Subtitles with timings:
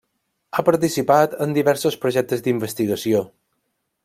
[0.59, 3.25] Ha participat en diversos projectes d'investigació.